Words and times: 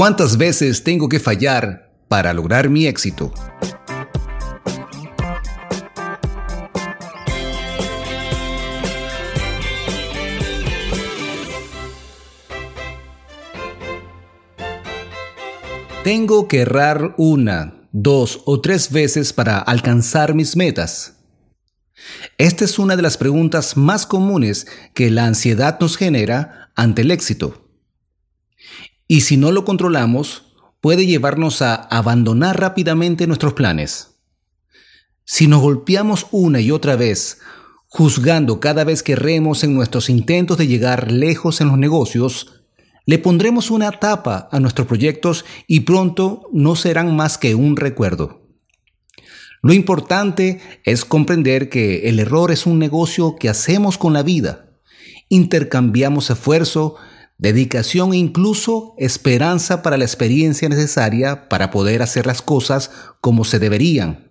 ¿Cuántas 0.00 0.38
veces 0.38 0.82
tengo 0.82 1.10
que 1.10 1.20
fallar 1.20 1.92
para 2.08 2.32
lograr 2.32 2.70
mi 2.70 2.86
éxito? 2.86 3.34
Tengo 16.02 16.48
que 16.48 16.60
errar 16.60 17.14
una, 17.18 17.86
dos 17.92 18.40
o 18.46 18.62
tres 18.62 18.90
veces 18.90 19.34
para 19.34 19.58
alcanzar 19.58 20.32
mis 20.34 20.56
metas. 20.56 21.18
Esta 22.38 22.64
es 22.64 22.78
una 22.78 22.96
de 22.96 23.02
las 23.02 23.18
preguntas 23.18 23.76
más 23.76 24.06
comunes 24.06 24.66
que 24.94 25.10
la 25.10 25.26
ansiedad 25.26 25.78
nos 25.78 25.98
genera 25.98 26.72
ante 26.74 27.02
el 27.02 27.10
éxito. 27.10 27.66
Y 29.10 29.22
si 29.22 29.36
no 29.36 29.50
lo 29.50 29.64
controlamos, 29.64 30.54
puede 30.80 31.04
llevarnos 31.04 31.62
a 31.62 31.74
abandonar 31.74 32.60
rápidamente 32.60 33.26
nuestros 33.26 33.54
planes. 33.54 34.20
Si 35.24 35.48
nos 35.48 35.60
golpeamos 35.60 36.28
una 36.30 36.60
y 36.60 36.70
otra 36.70 36.94
vez, 36.94 37.40
juzgando 37.88 38.60
cada 38.60 38.84
vez 38.84 39.02
que 39.02 39.16
remos 39.16 39.64
en 39.64 39.74
nuestros 39.74 40.10
intentos 40.10 40.58
de 40.58 40.68
llegar 40.68 41.10
lejos 41.10 41.60
en 41.60 41.66
los 41.66 41.76
negocios, 41.76 42.62
le 43.04 43.18
pondremos 43.18 43.72
una 43.72 43.90
tapa 43.90 44.48
a 44.52 44.60
nuestros 44.60 44.86
proyectos 44.86 45.44
y 45.66 45.80
pronto 45.80 46.48
no 46.52 46.76
serán 46.76 47.16
más 47.16 47.36
que 47.36 47.56
un 47.56 47.74
recuerdo. 47.74 48.42
Lo 49.60 49.72
importante 49.72 50.60
es 50.84 51.04
comprender 51.04 51.68
que 51.68 52.08
el 52.08 52.20
error 52.20 52.52
es 52.52 52.64
un 52.64 52.78
negocio 52.78 53.34
que 53.34 53.48
hacemos 53.48 53.98
con 53.98 54.12
la 54.12 54.22
vida. 54.22 54.70
Intercambiamos 55.28 56.30
esfuerzo, 56.30 56.94
dedicación 57.40 58.12
e 58.12 58.18
incluso 58.18 58.94
esperanza 58.98 59.82
para 59.82 59.96
la 59.96 60.04
experiencia 60.04 60.68
necesaria 60.68 61.48
para 61.48 61.70
poder 61.70 62.02
hacer 62.02 62.26
las 62.26 62.42
cosas 62.42 62.90
como 63.22 63.44
se 63.44 63.58
deberían. 63.58 64.30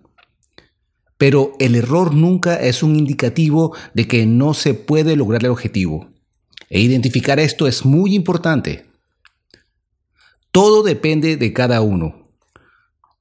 Pero 1.18 1.52
el 1.58 1.74
error 1.74 2.14
nunca 2.14 2.54
es 2.54 2.84
un 2.84 2.96
indicativo 2.96 3.74
de 3.94 4.06
que 4.06 4.26
no 4.26 4.54
se 4.54 4.74
puede 4.74 5.16
lograr 5.16 5.44
el 5.44 5.50
objetivo. 5.50 6.08
E 6.70 6.80
identificar 6.80 7.40
esto 7.40 7.66
es 7.66 7.84
muy 7.84 8.14
importante. 8.14 8.86
Todo 10.52 10.84
depende 10.84 11.36
de 11.36 11.52
cada 11.52 11.80
uno. 11.80 12.30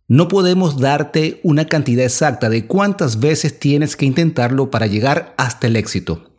No 0.08 0.28
podemos 0.28 0.80
darte 0.80 1.39
una 1.44 1.66
cantidad 1.66 2.06
exacta 2.06 2.50
de 2.50 2.67
cuántas 2.67 3.19
veces 3.19 3.59
tienes 3.59 3.95
que 3.95 4.06
intentarlo 4.06 4.69
para 4.69 4.88
llegar 4.88 5.33
hasta 5.38 5.67
el 5.67 5.75
éxito. 5.75 6.30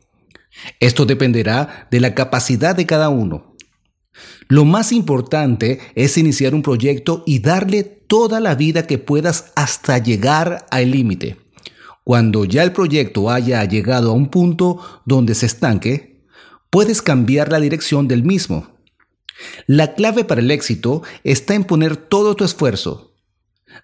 Esto 0.78 1.06
dependerá 1.06 1.88
de 1.90 2.00
la 2.00 2.14
capacidad 2.14 2.74
de 2.74 2.86
cada 2.86 3.08
uno. 3.08 3.49
Lo 4.48 4.64
más 4.64 4.92
importante 4.92 5.80
es 5.94 6.18
iniciar 6.18 6.54
un 6.54 6.62
proyecto 6.62 7.22
y 7.26 7.38
darle 7.38 7.84
toda 7.84 8.40
la 8.40 8.54
vida 8.54 8.86
que 8.86 8.98
puedas 8.98 9.52
hasta 9.54 9.98
llegar 9.98 10.66
al 10.70 10.90
límite. 10.90 11.36
Cuando 12.04 12.44
ya 12.44 12.62
el 12.62 12.72
proyecto 12.72 13.30
haya 13.30 13.64
llegado 13.64 14.10
a 14.10 14.14
un 14.14 14.28
punto 14.28 14.80
donde 15.04 15.34
se 15.34 15.46
estanque, 15.46 16.24
puedes 16.70 17.02
cambiar 17.02 17.52
la 17.52 17.60
dirección 17.60 18.08
del 18.08 18.24
mismo. 18.24 18.78
La 19.66 19.94
clave 19.94 20.24
para 20.24 20.40
el 20.40 20.50
éxito 20.50 21.02
está 21.24 21.54
en 21.54 21.64
poner 21.64 21.96
todo 21.96 22.34
tu 22.34 22.44
esfuerzo, 22.44 23.10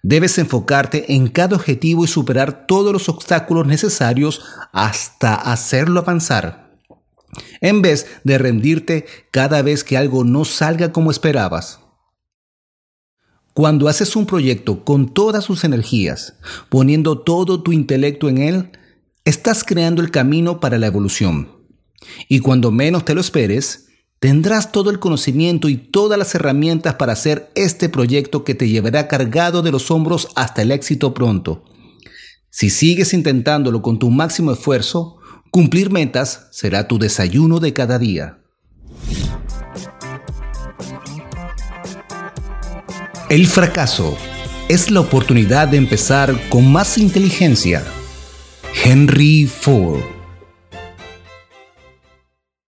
Debes 0.03 0.37
enfocarte 0.37 1.13
en 1.13 1.27
cada 1.27 1.55
objetivo 1.55 2.05
y 2.05 2.07
superar 2.07 2.67
todos 2.67 2.93
los 2.93 3.09
obstáculos 3.09 3.65
necesarios 3.65 4.43
hasta 4.71 5.33
hacerlo 5.35 6.01
avanzar, 6.01 6.66
en 7.61 7.81
vez 7.81 8.07
de 8.23 8.37
rendirte 8.37 9.05
cada 9.31 9.61
vez 9.61 9.83
que 9.83 9.97
algo 9.97 10.23
no 10.23 10.45
salga 10.45 10.91
como 10.91 11.11
esperabas. 11.11 11.79
Cuando 13.53 13.87
haces 13.87 14.15
un 14.15 14.25
proyecto 14.25 14.83
con 14.83 15.13
todas 15.13 15.43
sus 15.43 15.63
energías, 15.63 16.35
poniendo 16.69 17.19
todo 17.19 17.63
tu 17.63 17.71
intelecto 17.71 18.29
en 18.29 18.37
él, 18.37 18.71
estás 19.25 19.63
creando 19.63 20.01
el 20.01 20.11
camino 20.11 20.59
para 20.59 20.77
la 20.77 20.87
evolución. 20.87 21.49
Y 22.29 22.39
cuando 22.39 22.71
menos 22.71 23.03
te 23.03 23.15
lo 23.15 23.21
esperes, 23.21 23.87
Tendrás 24.19 24.71
todo 24.71 24.89
el 24.89 24.97
conocimiento 24.97 25.69
y 25.69 25.77
todas 25.77 26.17
las 26.17 26.33
herramientas 26.33 26.95
para 26.95 27.13
hacer 27.13 27.51
este 27.53 27.87
proyecto 27.87 28.43
que 28.43 28.55
te 28.55 28.67
llevará 28.67 29.07
cargado 29.07 29.61
de 29.61 29.71
los 29.71 29.91
hombros 29.91 30.29
hasta 30.35 30.63
el 30.63 30.71
éxito 30.71 31.13
pronto. 31.13 31.63
Si 32.49 32.71
sigues 32.71 33.13
intentándolo 33.13 33.83
con 33.83 33.99
tu 33.99 34.09
máximo 34.09 34.51
esfuerzo, 34.51 35.16
cumplir 35.57 35.89
metas 35.89 36.49
será 36.51 36.87
tu 36.87 36.99
desayuno 36.99 37.59
de 37.59 37.73
cada 37.73 37.97
día. 37.97 38.37
El 43.27 43.47
fracaso 43.47 44.15
es 44.69 44.91
la 44.91 44.99
oportunidad 44.99 45.67
de 45.67 45.77
empezar 45.77 46.39
con 46.49 46.71
más 46.71 46.99
inteligencia. 46.99 47.83
Henry 48.83 49.47
Ford 49.47 50.16